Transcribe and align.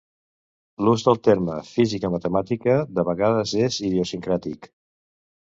L'ús 0.85 1.03
del 1.09 1.19
terme 1.27 1.57
"física 1.73 2.11
matemàtica" 2.15 2.79
de 2.97 3.05
vegades 3.11 3.55
és 3.69 3.79
idiosincràtic. 3.91 4.71